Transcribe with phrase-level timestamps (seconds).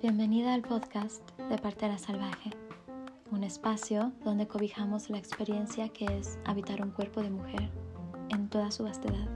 [0.00, 2.52] Bienvenida al podcast de Partera Salvaje,
[3.30, 7.68] un espacio donde cobijamos la experiencia que es habitar un cuerpo de mujer
[8.30, 9.28] en toda su vastedad,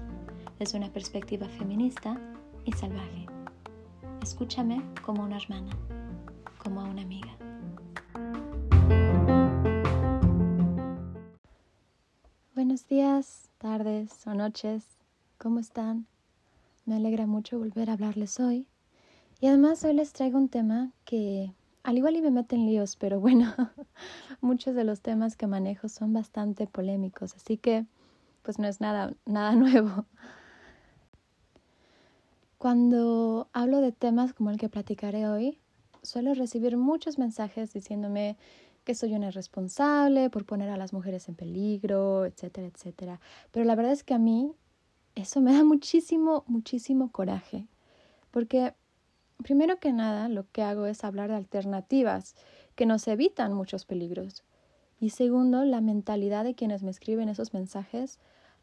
[0.59, 2.19] desde una perspectiva feminista
[2.65, 3.27] y salvaje.
[4.23, 5.77] Escúchame como una hermana,
[6.57, 7.28] como a una amiga.
[14.49, 14.83] Noches,
[15.37, 16.07] ¿cómo están?
[16.87, 18.67] Me alegra mucho volver a hablarles hoy
[19.43, 23.21] y además hoy les traigo un tema que al igual y me meten líos, pero
[23.21, 23.53] bueno,
[24.41, 27.85] muchos de los temas que manejo son bastante polémicos, así que
[28.43, 30.07] pues no es nada, nada nuevo.
[32.57, 35.61] Cuando hablo de temas como el que platicaré hoy,
[36.03, 38.39] suelo recibir muchos mensajes diciéndome
[38.89, 43.21] que soy una irresponsable por poner a las mujeres en peligro, etcétera, etcétera.
[43.53, 44.51] Pero la verdad es que a mí
[45.15, 47.69] eso me da muchísimo, muchísimo coraje,
[48.31, 48.73] porque
[49.43, 52.35] Primero que nada, lo que hago es hablar de alternativas
[52.75, 54.43] que nos evitan muchos peligros.
[55.01, 58.19] Y segundo, la mentalidad de quienes me escriben esos mensajes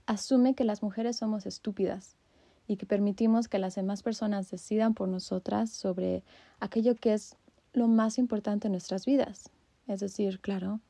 [0.06, 2.18] asume que las mujeres somos estúpidas
[2.68, 6.24] y que permitimos que las demás personas decidan por nosotras sobre
[6.60, 7.38] aquello que es
[7.72, 9.50] lo más importante en nuestras vidas,
[9.88, 10.82] es decir, claro,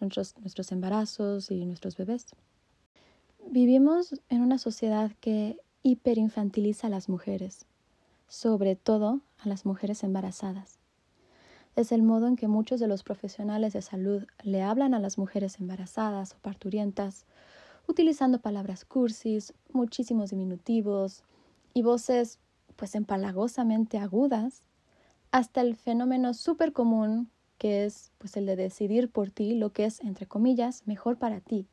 [0.00, 2.26] nuestros, nuestros embarazos y nuestros bebés.
[3.48, 7.66] Vivimos en una sociedad que hiperinfantiliza a las mujeres
[8.28, 10.78] sobre todo a las mujeres embarazadas.
[11.74, 15.18] Es el modo en que muchos de los profesionales de salud le hablan a las
[15.18, 17.26] mujeres embarazadas o parturientas,
[17.86, 21.22] utilizando palabras cursis, muchísimos diminutivos
[21.74, 22.38] y voces
[22.76, 24.62] pues empalagosamente agudas,
[25.30, 29.84] hasta el fenómeno súper común que es pues el de decidir por ti lo que
[29.84, 31.66] es, entre comillas, mejor para ti,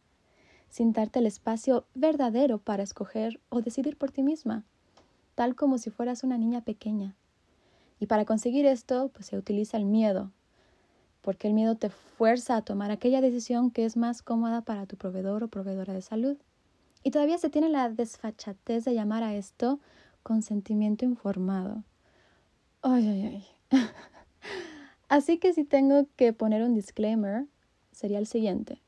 [0.70, 4.66] sin darte el espacio verdadero para escoger o decidir por ti misma
[5.36, 7.16] tal como si fueras una niña pequeña.
[8.00, 10.32] Y para conseguir esto, pues se utiliza el miedo,
[11.22, 14.98] porque el miedo te fuerza a tomar aquella decisión que es más cómoda para tu
[14.98, 16.38] proveedor o proveedora de salud.
[17.04, 19.80] Y todavía se tiene la desfachatez de llamar a esto
[20.22, 21.84] consentimiento informado.
[22.82, 23.46] Ay, ay, ay.
[25.14, 27.46] Así que si tengo que poner un disclaimer,
[27.92, 28.82] sería el siguiente.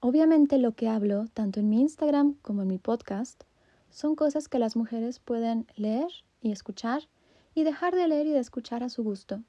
[0.00, 3.44] Obviamente lo que hablo, tanto en mi Instagram como en mi podcast,
[3.90, 6.06] son cosas que las mujeres pueden leer
[6.40, 7.02] y escuchar
[7.54, 9.42] y dejar de leer y de escuchar a su gusto.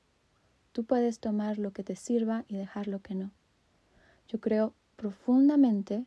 [0.73, 3.31] Tú puedes tomar lo que te sirva y dejar lo que no.
[4.27, 6.05] Yo creo profundamente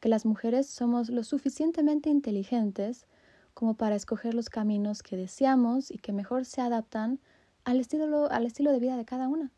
[0.00, 3.04] que las mujeres somos lo suficientemente inteligentes
[3.52, 7.20] como para escoger los caminos que deseamos y que mejor se adaptan
[7.68, 9.50] al estilo, al estilo de vida de cada una.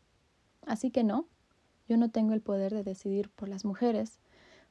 [0.65, 1.27] Así que no,
[1.87, 4.19] yo no tengo el poder de decidir por las mujeres,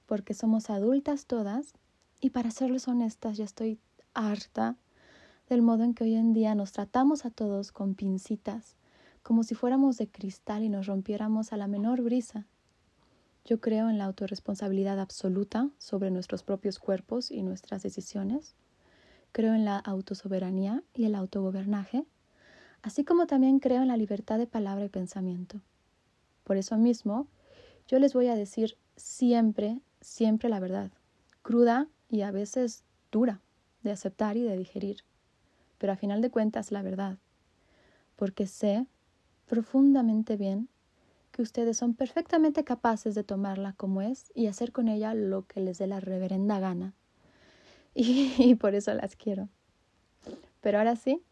[0.05, 1.73] porque somos adultas todas
[2.21, 3.79] y para serles honestas, ya estoy
[4.12, 4.77] harta
[5.49, 8.77] del modo en que hoy en día nos tratamos a todos con pincitas,
[9.23, 12.47] como si fuéramos de cristal y nos rompiéramos a la menor brisa.
[13.47, 18.55] Yo creo en la autorresponsabilidad absoluta sobre nuestros propios cuerpos y nuestras decisiones.
[19.33, 22.05] Creo en la autosoberanía y el autogobernaje,
[22.83, 25.61] así como también creo en la libertad de palabra y pensamiento.
[26.45, 27.27] Por eso mismo,
[27.87, 30.91] yo les voy a decir siempre, siempre la verdad,
[31.43, 33.41] cruda y a veces dura
[33.83, 35.05] de aceptar y de digerir,
[35.79, 37.19] pero a final de cuentas la verdad,
[38.17, 38.87] porque sé
[39.47, 40.69] profundamente bien
[41.33, 45.61] que ustedes son perfectamente capaces de tomarla como es y hacer con ella lo que
[45.61, 46.95] les dé la reverenda gana.
[47.95, 49.49] Y, por eso las quiero.
[50.61, 51.23] Pero ahora sí,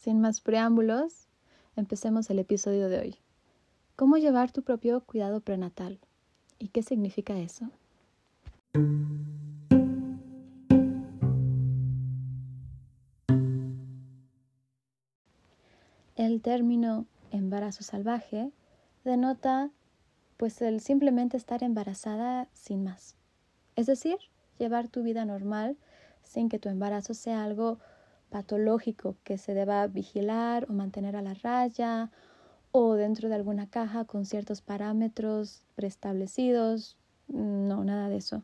[0.00, 1.28] sin más preámbulos,
[1.76, 3.16] empecemos el episodio de hoy.
[3.96, 6.00] ¿Cómo llevar tu propio cuidado prenatal?
[6.58, 7.68] ¿Y qué significa eso?
[16.16, 18.52] El término embarazo salvaje
[19.04, 19.70] denota
[20.38, 23.16] pues el simplemente estar embarazada sin más.
[23.76, 24.16] Es decir,
[24.58, 25.76] llevar tu vida normal
[26.22, 27.78] sin que tu embarazo sea algo
[28.30, 32.10] patológico que se deba vigilar o mantener a la raya
[32.72, 36.96] o dentro de alguna caja con ciertos parámetros preestablecidos.
[37.28, 38.42] No, nada de eso.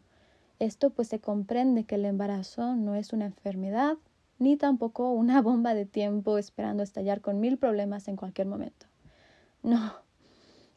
[0.58, 3.96] Esto pues se comprende que el embarazo no es una enfermedad
[4.38, 8.86] ni tampoco una bomba de tiempo esperando estallar con mil problemas en cualquier momento.
[9.62, 9.94] No,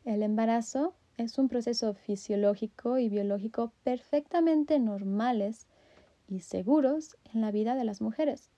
[0.05, 5.67] el embarazo es un proceso fisiológico y biológico perfectamente normales
[6.27, 8.49] y seguros en la vida de las mujeres.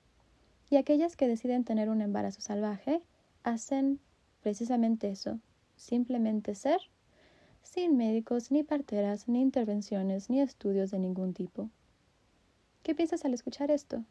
[0.71, 3.03] Y aquellas que deciden tener un embarazo salvaje
[3.43, 3.99] hacen
[4.41, 5.37] precisamente eso,
[5.75, 6.79] simplemente ser,
[7.61, 11.69] sin médicos, ni parteras, ni intervenciones, ni estudios de ningún tipo.
[12.83, 14.05] ¿Qué piensas al escuchar esto?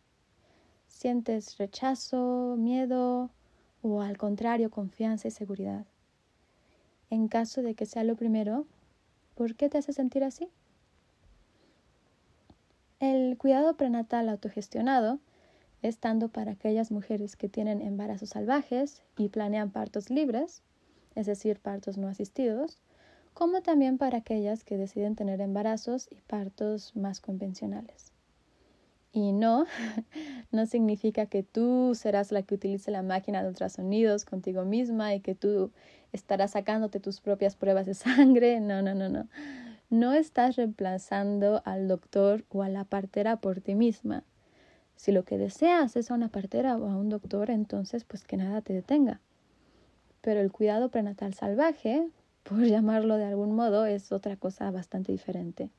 [0.86, 3.30] ¿Sientes rechazo, miedo
[3.80, 5.86] o al contrario confianza y seguridad?
[7.08, 8.66] En caso de que sea lo primero,
[9.34, 10.50] ¿por qué te hace sentir así?
[12.98, 15.20] El cuidado prenatal autogestionado
[15.82, 20.62] es tanto para aquellas mujeres que tienen embarazos salvajes y planean partos libres,
[21.14, 22.78] es decir, partos no asistidos,
[23.34, 28.12] como también para aquellas que deciden tener embarazos y partos más convencionales.
[29.12, 29.66] Y no,
[30.52, 35.20] no significa que tú serás la que utilice la máquina de ultrasonidos contigo misma y
[35.20, 35.72] que tú
[36.12, 38.60] estarás sacándote tus propias pruebas de sangre.
[38.60, 39.26] No, no, no, no.
[39.88, 44.22] No estás reemplazando al doctor o a la partera por ti misma.
[45.00, 48.36] Si lo que deseas es a una partera o a un doctor, entonces pues que
[48.36, 49.18] nada te detenga.
[50.20, 52.06] Pero el cuidado prenatal salvaje,
[52.42, 55.70] por llamarlo de algún modo, es otra cosa bastante diferente.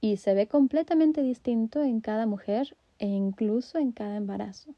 [0.00, 4.76] Y se ve completamente distinto en cada mujer e incluso en cada embarazo.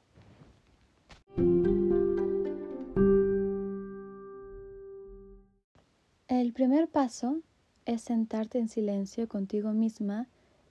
[6.26, 7.43] El primer paso
[7.85, 10.26] es sentarte en silencio contigo misma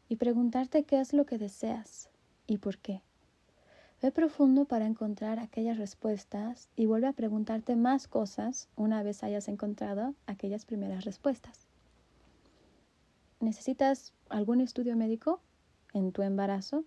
[0.09, 2.09] y preguntarte qué es lo que deseas
[2.47, 3.01] y por qué.
[4.01, 9.47] Ve profundo para encontrar aquellas respuestas y vuelve a preguntarte más cosas una vez hayas
[9.47, 11.67] encontrado aquellas primeras respuestas.
[13.39, 15.41] ¿Necesitas algún estudio médico
[15.93, 16.83] en tu embarazo?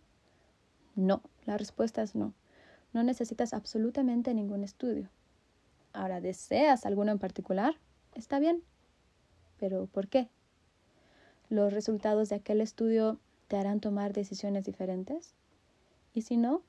[0.94, 2.32] No, la respuesta es no.
[2.92, 5.08] No necesitas absolutamente ningún estudio.
[5.92, 7.74] Ahora, ¿deseas alguno en particular?
[8.14, 8.62] Está bien,
[9.58, 10.28] pero ¿por qué?
[11.48, 13.18] ¿Los resultados de aquel estudio
[13.48, 15.34] te harán tomar decisiones diferentes?
[16.12, 16.62] Y si no,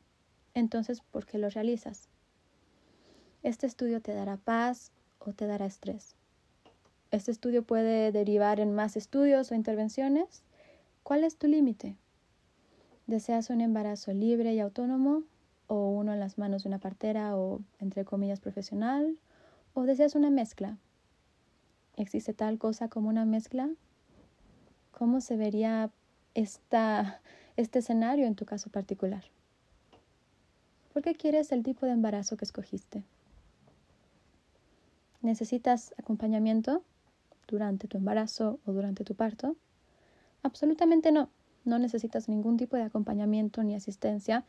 [0.53, 2.09] entonces ¿por qué lo realizas?
[3.43, 6.15] Este estudio te dará paz o te dará estrés.
[7.11, 10.43] Este estudio puede derivar en más estudios o intervenciones.
[11.03, 11.97] ¿Cuál es tu límite?
[13.07, 15.23] ¿Deseas un embarazo libre y autónomo
[15.67, 19.17] o uno en las manos de una partera o, entre comillas, profesional?
[19.73, 20.77] ¿O deseas una mezcla?
[21.97, 23.69] ¿Existe tal cosa como una mezcla?
[24.91, 25.91] ¿Cómo se vería
[26.33, 27.21] esta,
[27.61, 29.23] este escenario en tu caso particular?
[30.93, 33.03] ¿Por qué quieres el tipo de embarazo que escogiste?
[35.21, 36.83] ¿Necesitas acompañamiento
[37.47, 39.55] durante tu embarazo o durante tu parto?
[40.43, 41.29] Absolutamente no.
[41.63, 44.43] No necesitas ningún tipo de acompañamiento ni asistencia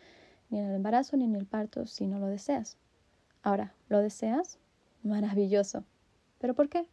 [0.51, 2.77] ni en el embarazo ni en el parto si no lo deseas.
[3.43, 4.59] Ahora, ¿lo deseas?
[5.03, 5.85] Maravilloso.
[6.39, 6.87] ¿Pero por qué?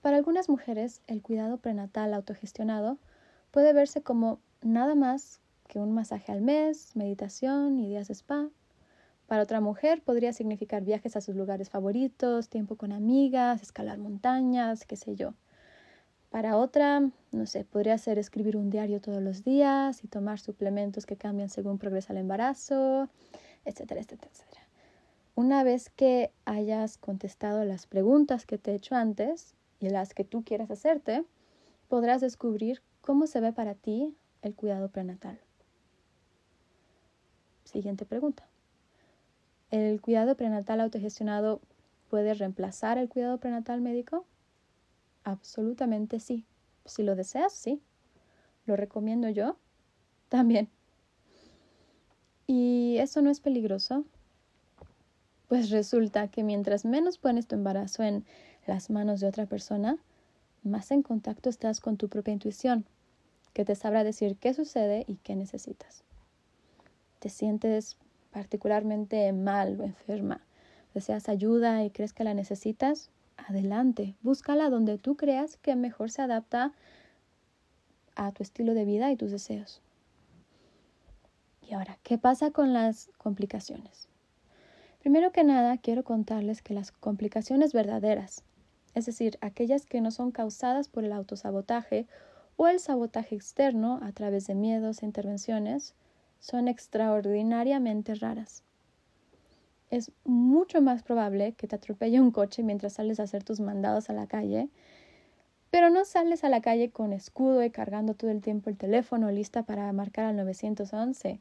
[0.00, 2.98] Para algunas mujeres, el cuidado prenatal autogestionado
[3.50, 8.48] puede verse como nada más que un masaje al mes, meditación y días de spa.
[9.26, 14.84] Para otra mujer podría significar viajes a sus lugares favoritos, tiempo con amigas, escalar montañas,
[14.84, 15.34] qué sé yo.
[16.30, 21.06] Para otra, no sé, podría ser escribir un diario todos los días y tomar suplementos
[21.06, 23.08] que cambian según progresa el embarazo,
[23.64, 24.62] etcétera, etcétera, etcétera.
[25.34, 30.24] Una vez que hayas contestado las preguntas que te he hecho antes, y las que
[30.24, 31.24] tú quieras hacerte,
[31.88, 35.38] podrás descubrir cómo se ve para ti el cuidado prenatal.
[37.64, 38.46] Siguiente pregunta.
[39.70, 41.60] ¿El cuidado prenatal autogestionado
[42.08, 44.26] puede reemplazar el cuidado prenatal médico?
[45.22, 46.44] Absolutamente sí.
[46.84, 47.80] Si lo deseas, sí.
[48.66, 49.56] ¿Lo recomiendo yo?
[50.28, 50.68] También.
[52.46, 54.04] ¿Y eso no es peligroso?
[55.46, 58.24] Pues resulta que mientras menos pones tu embarazo en
[58.66, 59.98] las manos de otra persona,
[60.62, 62.84] más en contacto estás con tu propia intuición,
[63.52, 66.04] que te sabrá decir qué sucede y qué necesitas.
[67.18, 67.96] Te sientes
[68.30, 70.40] particularmente mal o enferma,
[70.94, 76.22] deseas ayuda y crees que la necesitas, adelante, búscala donde tú creas que mejor se
[76.22, 76.72] adapta
[78.14, 79.80] a tu estilo de vida y tus deseos.
[81.62, 84.08] Y ahora, ¿qué pasa con las complicaciones?
[85.00, 88.42] Primero que nada, quiero contarles que las complicaciones verdaderas,
[88.94, 92.06] es decir, aquellas que no son causadas por el autosabotaje
[92.56, 95.94] o el sabotaje externo a través de miedos e intervenciones,
[96.40, 98.62] son extraordinariamente raras.
[99.90, 104.08] Es mucho más probable que te atropelle un coche mientras sales a hacer tus mandados
[104.08, 104.68] a la calle,
[105.70, 109.30] pero no sales a la calle con escudo y cargando todo el tiempo el teléfono
[109.30, 111.40] lista para marcar al 911,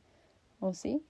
[0.60, 1.04] ¿o sí?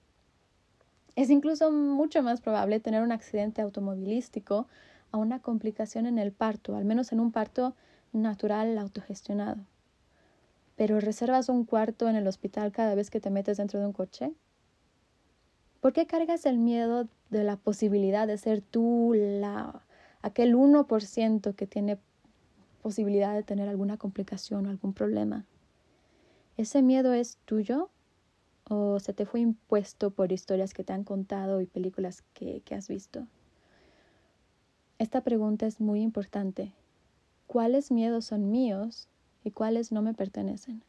[1.16, 4.68] Es incluso mucho más probable tener un accidente automovilístico
[5.12, 7.74] a una complicación en el parto, al menos en un parto
[8.12, 9.58] natural autogestionado.
[10.76, 13.92] Pero reservas un cuarto en el hospital cada vez que te metes dentro de un
[13.92, 14.32] coche.
[15.80, 19.82] ¿Por qué cargas el miedo de la posibilidad de ser tú la,
[20.22, 21.98] aquel 1% que tiene
[22.82, 25.46] posibilidad de tener alguna complicación o algún problema?
[26.56, 27.90] ¿Ese miedo es tuyo
[28.68, 32.74] o se te fue impuesto por historias que te han contado y películas que, que
[32.74, 33.26] has visto?
[35.00, 36.72] Esta pregunta es muy importante.
[37.46, 39.08] ¿Cuáles miedos son míos
[39.42, 40.82] y cuáles no me pertenecen?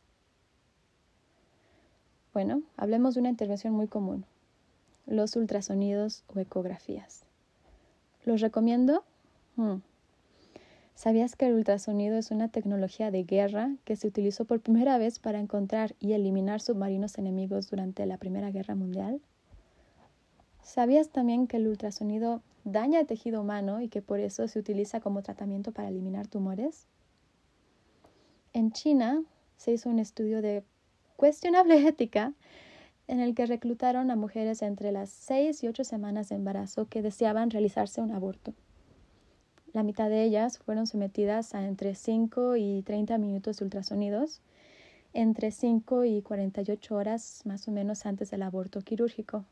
[2.34, 4.25] Bueno, hablemos de una intervención muy común,
[5.06, 7.24] los ultrasonidos o ecografías.
[8.25, 9.06] ¿Los recomiendo?
[9.56, 9.77] Hmm.
[10.94, 15.20] ¿Sabías que el ultrasonido es una tecnología de guerra que se utilizó por primera vez
[15.20, 19.22] para encontrar y eliminar submarinos enemigos durante la Primera Guerra Mundial?
[20.62, 25.00] ¿Sabías también que el ultrasonido daña el tejido humano y que por eso se utiliza
[25.00, 26.88] como tratamiento para eliminar tumores?
[28.53, 29.24] En China
[29.58, 30.63] se hizo un estudio de
[31.15, 32.34] cuestionable ética
[33.08, 37.01] en el que reclutaron a mujeres entre las 6 y 8 semanas de embarazo que
[37.01, 38.53] deseaban realizarse un aborto.
[39.74, 44.41] La mitad de ellas fueron sometidas a entre 5 y 30 minutos de ultrasonidos,
[45.13, 49.46] entre 5 y 48 horas más o menos antes del aborto quirúrgico,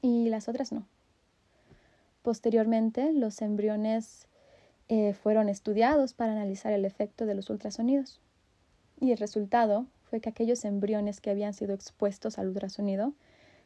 [0.00, 0.86] y las otras no.
[2.24, 4.28] Posteriormente, los embriones
[4.88, 8.18] eh, fueron estudiados para analizar el efecto de los ultrasonidos.
[8.98, 13.12] Y el resultado fue que aquellos embriones que habían sido expuestos al ultrasonido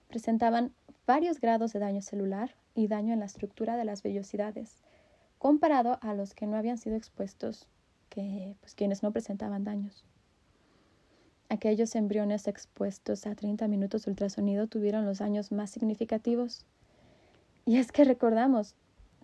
[0.09, 0.73] presentaban
[1.07, 4.83] varios grados de daño celular y daño en la estructura de las vellosidades,
[5.39, 7.69] comparado a los que no habían sido expuestos,
[8.09, 10.05] que pues quienes no presentaban daños.
[11.49, 16.67] Aquellos embriones expuestos a 30 minutos de ultrasonido tuvieron los daños más significativos
[17.69, 18.75] y es que recordamos,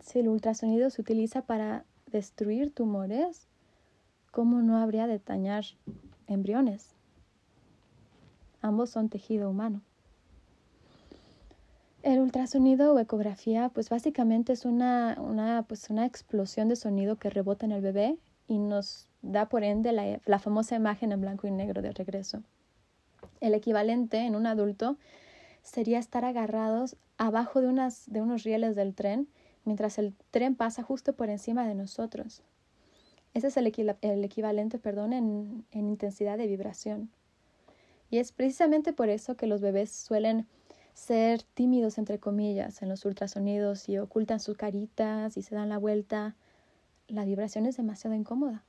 [0.03, 3.49] si el ultrasonido se utiliza para destruir tumores,
[4.33, 5.65] ¿cómo no habría de dañar
[6.27, 6.91] embriones?
[8.61, 9.81] Ambos son tejido humano.
[12.03, 17.31] El ultrasonido o ecografía, pues básicamente es una, una, pues una explosión de sonido que
[17.31, 21.47] rebota en el bebé y nos da por ende la, la famosa imagen en blanco
[21.47, 22.43] y negro de regreso.
[23.41, 24.99] El equivalente en un adulto
[25.63, 29.29] sería estar agarrados abajo de, unas, de unos rieles del tren
[29.65, 32.43] mientras el tren pasa justo por encima de nosotros.
[33.33, 37.11] Ese es el, el equivalente perdón, en, en intensidad de vibración.
[38.11, 40.47] Y es precisamente por eso que los bebés suelen
[40.93, 45.79] ser tímidos, entre comillas, en los ultrasonidos y ocultan sus caritas y se dan la
[45.79, 46.37] vuelta.
[47.09, 48.63] La vibración es demasiado incómoda.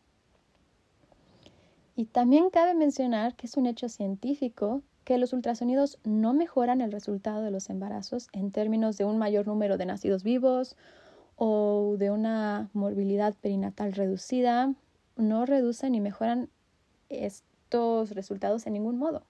[1.95, 6.91] Y también cabe mencionar que es un hecho científico que los ultrasonidos no mejoran el
[6.91, 10.75] resultado de los embarazos en términos de un mayor número de nacidos vivos
[11.37, 14.73] o de una morbilidad perinatal reducida,
[15.15, 16.49] no reducen ni mejoran
[17.09, 19.23] estos resultados en ningún modo.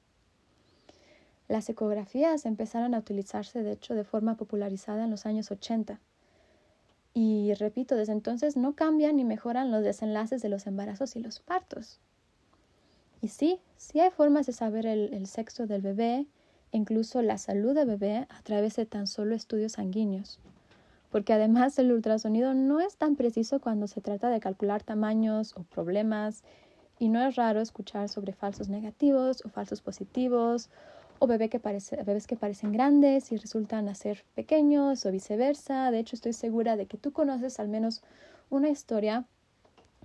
[1.50, 6.00] Las ecografías empezaron a utilizarse, de hecho, de forma popularizada en los años 80.
[7.14, 11.40] Y repito, desde entonces no cambian ni mejoran los desenlaces de los embarazos y los
[11.40, 12.00] partos.
[13.26, 16.28] Y sí, sí hay formas de saber el, sexo del bebé
[16.72, 20.40] incluso la salud del bebé a través de tan solo estudios sanguíneos.
[21.10, 25.64] Porque además el ultrasonido no es tan preciso cuando se trata de calcular tamaños o
[25.64, 26.44] problemas
[27.00, 30.70] y no es raro escuchar sobre falsos negativos o falsos positivos
[31.18, 35.90] o bebé que parece, bebés que parecen grandes y resultan ser pequeños o viceversa.
[35.90, 38.04] De hecho, estoy segura de que tú conoces al menos
[38.52, 39.26] una historia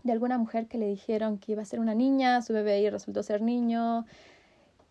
[0.03, 2.91] de alguna mujer que le dijeron que iba a ser una niña, su bebé y
[2.91, 4.07] resultó ser niño.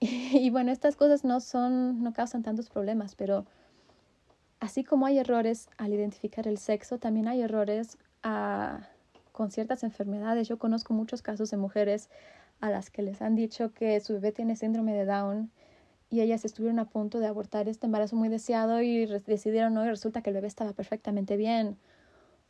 [0.02, 3.46] Y, bueno, estas cosas no son, no causan tantos problemas, pero
[4.62, 7.98] así como hay errores al identificar el sexo, también hay errores
[9.34, 10.48] con ciertas enfermedades.
[10.48, 12.10] Yo conozco muchos casos de mujeres
[12.62, 15.52] a las que les han dicho que su bebé tiene síndrome de Down
[16.10, 19.90] y ellas estuvieron a punto de abortar este embarazo muy deseado y decidieron no y
[19.90, 21.78] resulta que el bebé estaba perfectamente bien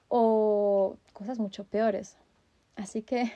[0.07, 2.17] o cosas mucho peores.
[2.79, 3.29] Así que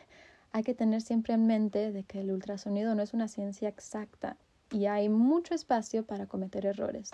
[0.53, 4.37] hay que tener siempre en mente de que el ultrasonido no es una ciencia exacta
[4.71, 7.11] y hay mucho espacio para cometer errores.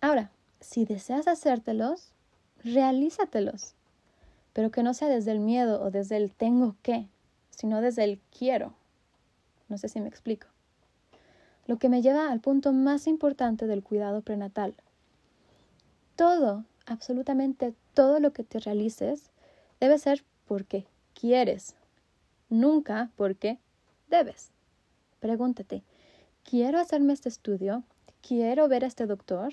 [0.00, 2.12] Ahora, si deseas hacértelos,
[2.62, 3.74] realízatelos,
[4.52, 7.08] pero que no sea desde el miedo o desde el tengo que,
[7.50, 8.74] sino desde el quiero.
[9.68, 10.46] No sé si me explico.
[11.66, 14.76] Lo que me lleva al punto más importante del cuidado prenatal.
[16.14, 19.32] Todo, absolutamente todo lo que te realices
[19.80, 21.76] Debe ser porque quieres,
[22.48, 23.60] nunca porque
[24.08, 24.50] debes.
[25.20, 25.84] Pregúntate,
[26.42, 27.84] ¿quiero hacerme este estudio?
[28.20, 29.52] ¿Quiero ver a este doctor?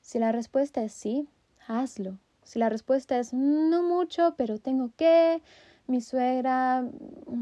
[0.00, 1.28] Si la respuesta es sí,
[1.68, 2.18] hazlo.
[2.42, 5.40] Si la respuesta es no mucho, pero tengo que,
[5.86, 6.84] mi suegra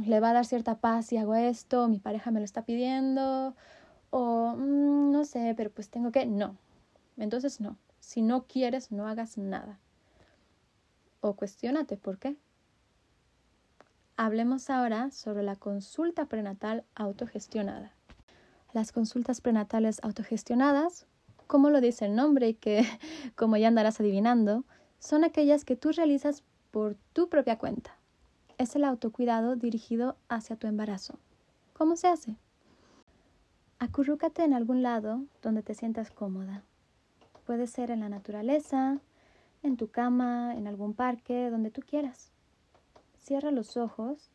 [0.04, 3.54] le va a dar cierta paz si hago esto, mi pareja me lo está pidiendo,
[4.10, 6.56] o mm, no sé, pero pues tengo que, no.
[7.16, 7.78] Entonces no.
[8.00, 9.78] Si no quieres, no hagas nada
[11.28, 12.36] o cuestionate por qué.
[14.16, 17.92] hablemos ahora sobre la consulta prenatal autogestionada.
[18.72, 21.06] Las consultas prenatales autogestionadas,
[21.46, 22.84] como lo dice el nombre y que,
[23.36, 24.64] como ya andarás adivinando,
[24.98, 27.96] son aquellas que tú realizas por tu propia cuenta.
[28.56, 31.18] Es el autocuidado dirigido hacia tu embarazo.
[31.74, 32.36] ¿Cómo se hace?
[33.78, 36.62] Acurrúcate en algún lado donde te sientas cómoda.
[37.44, 39.00] Puede ser en la naturaleza,
[39.66, 42.30] en tu cama, en algún parque, donde tú quieras.
[43.18, 44.30] Cierra los ojos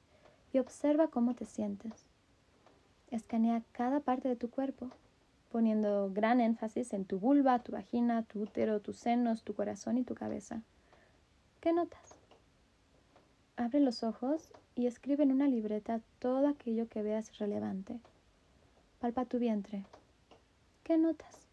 [0.54, 2.06] y observa cómo te sientes.
[3.10, 4.90] Escanea cada parte de tu cuerpo,
[5.52, 10.04] poniendo gran énfasis en tu vulva, tu vagina, tu útero, tus senos, tu corazón y
[10.04, 10.62] tu cabeza.
[11.60, 12.16] ¿Qué notas?
[13.58, 18.00] Abre los ojos y escribe en una libreta todo aquello que veas relevante.
[19.00, 19.84] Palpa tu vientre.
[20.84, 21.48] ¿Qué notas?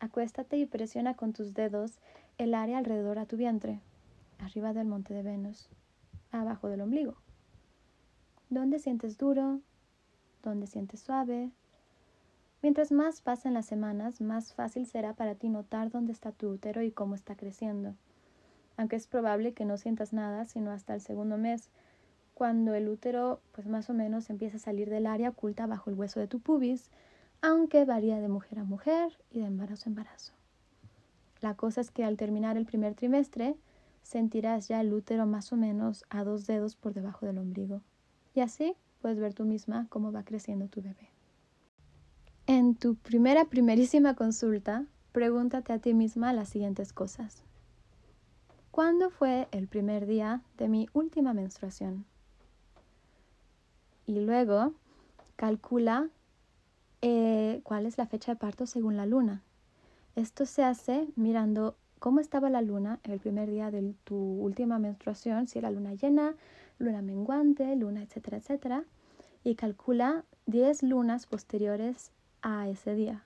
[0.00, 1.98] Acuéstate y presiona con tus dedos
[2.36, 3.80] el área alrededor a tu vientre,
[4.38, 5.68] arriba del monte de Venus,
[6.32, 7.14] abajo del ombligo.
[8.50, 9.60] ¿Dónde sientes duro?
[10.42, 11.50] ¿Dónde sientes suave?
[12.60, 16.82] Mientras más pasen las semanas, más fácil será para ti notar dónde está tu útero
[16.82, 17.94] y cómo está creciendo.
[18.76, 21.70] Aunque es probable que no sientas nada sino hasta el segundo mes,
[22.34, 25.96] cuando el útero pues más o menos empieza a salir del área oculta bajo el
[25.96, 26.90] hueso de tu pubis,
[27.42, 30.32] aunque varía de mujer a mujer y de embarazo a embarazo.
[31.44, 33.54] La cosa es que al terminar el primer trimestre
[34.02, 37.82] sentirás ya el útero más o menos a dos dedos por debajo del ombligo.
[38.34, 41.10] Y así puedes ver tú misma cómo va creciendo tu bebé.
[42.46, 47.42] En tu primera, primerísima consulta, pregúntate a ti misma las siguientes cosas.
[48.70, 52.06] ¿Cuándo fue el primer día de mi última menstruación?
[54.06, 54.72] Y luego
[55.36, 56.08] calcula
[57.02, 59.42] eh, cuál es la fecha de parto según la luna.
[60.16, 65.48] Esto se hace mirando cómo estaba la luna el primer día de tu última menstruación,
[65.48, 66.36] si era luna llena,
[66.78, 68.84] luna menguante, luna, etcétera, etcétera,
[69.42, 73.24] y calcula 10 lunas posteriores a ese día.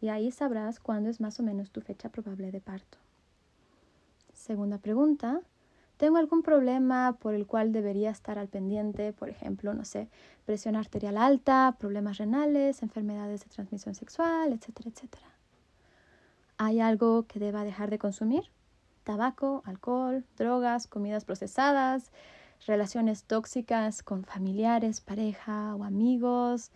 [0.00, 2.98] Y ahí sabrás cuándo es más o menos tu fecha probable de parto.
[4.32, 5.42] Segunda pregunta.
[5.96, 9.12] ¿Tengo algún problema por el cual debería estar al pendiente?
[9.12, 10.08] Por ejemplo, no sé,
[10.44, 15.29] presión arterial alta, problemas renales, enfermedades de transmisión sexual, etcétera, etcétera.
[16.62, 18.50] ¿Hay algo que deba dejar de consumir?
[19.04, 22.12] Tabaco, alcohol, drogas, comidas procesadas,
[22.66, 26.70] relaciones tóxicas con familiares, pareja o amigos,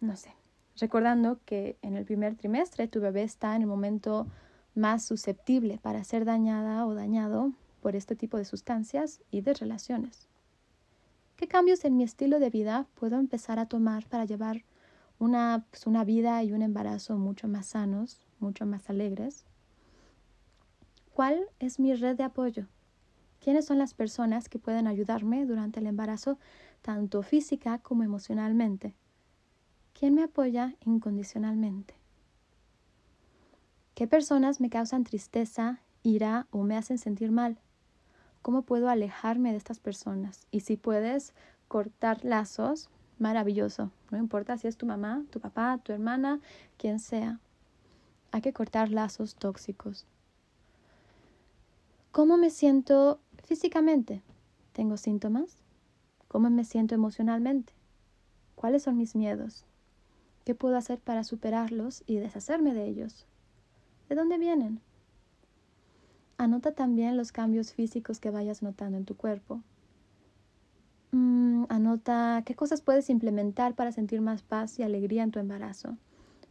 [0.00, 0.32] no sé
[0.76, 4.26] recordando que en el primer trimestre tu bebé está en el momento
[4.74, 10.28] más susceptible para ser dañada o dañado por este tipo de sustancias y de relaciones.
[11.36, 14.64] ¿Qué cambios en mi estilo de vida puedo empezar a tomar para llevar
[15.18, 19.44] una, pues, una vida y un embarazo mucho más sanos, mucho más alegres?
[21.12, 22.66] ¿Cuál es mi red de apoyo?
[23.40, 26.38] ¿Quiénes son las personas que pueden ayudarme durante el embarazo,
[26.82, 28.94] tanto física como emocionalmente?
[29.92, 31.94] ¿Quién me apoya incondicionalmente?
[33.94, 37.58] ¿Qué personas me causan tristeza, ira o me hacen sentir mal?
[38.40, 40.46] ¿Cómo puedo alejarme de estas personas?
[40.50, 41.34] Y si puedes
[41.68, 43.90] cortar lazos, maravilloso.
[44.10, 46.40] No importa si es tu mamá, tu papá, tu hermana,
[46.78, 47.40] quien sea.
[48.32, 50.06] Hay que cortar lazos tóxicos.
[52.12, 54.22] ¿Cómo me siento físicamente?
[54.72, 55.56] ¿Tengo síntomas?
[56.28, 57.72] ¿Cómo me siento emocionalmente?
[58.54, 59.64] ¿Cuáles son mis miedos?
[60.44, 63.26] ¿Qué puedo hacer para superarlos y deshacerme de ellos?
[64.08, 64.80] ¿De dónde vienen?
[66.38, 69.60] Anota también los cambios físicos que vayas notando en tu cuerpo.
[71.12, 75.96] Mm, anota qué cosas puedes implementar para sentir más paz y alegría en tu embarazo.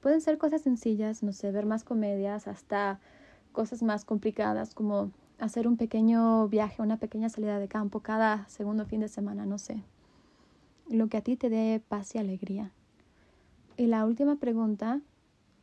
[0.01, 2.99] Pueden ser cosas sencillas, no sé, ver más comedias, hasta
[3.51, 8.85] cosas más complicadas como hacer un pequeño viaje, una pequeña salida de campo cada segundo
[8.85, 9.83] fin de semana, no sé.
[10.89, 12.71] Lo que a ti te dé paz y alegría.
[13.77, 15.01] Y la última pregunta,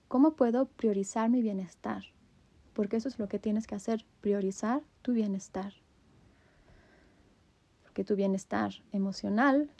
[0.09, 2.05] ¿cómo puedo priorizar mi bienestar?
[2.73, 5.75] Porque eso es lo que tienes que hacer, priorizar tu bienestar.
[7.83, 9.71] Porque tu bienestar emocional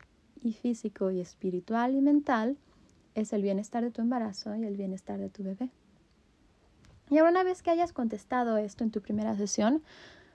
[0.43, 2.59] y físico y espiritual y mental
[3.17, 5.73] es el bienestar de tu embarazo y el bienestar de tu bebé.
[7.11, 9.83] Y ahora una vez que hayas contestado esto en tu primera sesión,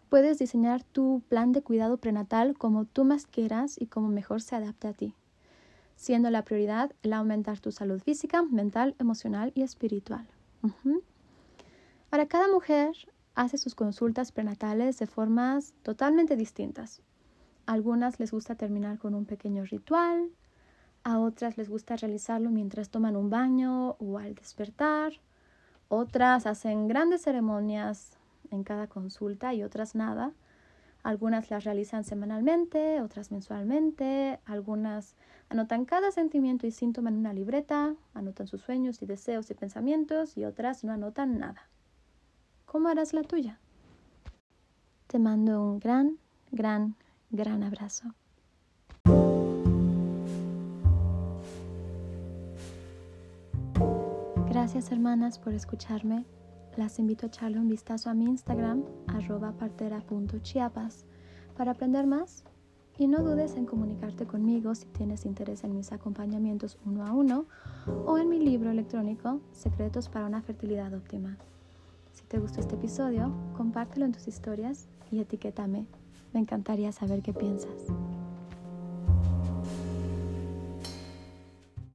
[0.10, 4.58] puedes diseñar tu plan de cuidado prenatal como tú más quieras y como mejor se
[4.58, 5.15] adapte a ti
[6.02, 10.26] siendo la prioridad el aumentar tu salud física, mental, emocional y espiritual.
[12.10, 12.96] Ahora, cada mujer
[13.36, 17.04] hace sus consultas prenatales de formas totalmente distintas.
[17.67, 20.32] Algunas les gusta terminar con un pequeño ritual,
[21.04, 25.14] a otras les gusta realizarlo mientras toman un baño o al despertar,
[25.88, 28.18] otras hacen grandes ceremonias
[28.52, 30.32] en cada consulta y otras nada.
[31.04, 35.16] Algunas las realizan semanalmente, otras mensualmente, algunas
[35.50, 40.38] anotan cada sentimiento y síntoma en una libreta, anotan sus sueños y deseos y pensamientos
[40.38, 41.68] y otras no anotan nada.
[42.66, 43.60] ¿Cómo harás la tuya?
[45.08, 46.20] Te mando un gran,
[46.52, 46.96] gran,
[47.32, 48.14] gran abrazo.
[54.52, 56.26] Gracias hermanas por escucharme.
[56.76, 61.06] Las invito a echarle un vistazo a mi Instagram, arroba partera.chiapas,
[61.56, 62.44] para aprender más.
[62.98, 67.46] Y no dudes en comunicarte conmigo si tienes interés en mis acompañamientos uno a uno
[68.06, 71.38] o en mi libro electrónico Secretos para una fertilidad óptima.
[72.12, 75.86] Si te gustó este episodio, compártelo en tus historias y etiquétame.
[76.34, 77.86] Me encantaría saber qué piensas.